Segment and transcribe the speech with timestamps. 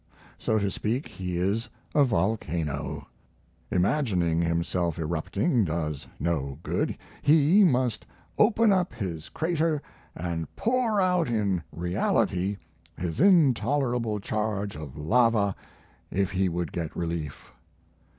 [0.39, 3.05] So to speak, he is a volcano:
[3.71, 8.07] imaging himself erupting does no good; he must
[8.39, 9.79] open up his crater
[10.15, 12.57] and pour out in reality
[12.97, 15.55] his intolerable charge of lava
[16.09, 17.51] if he would get relief.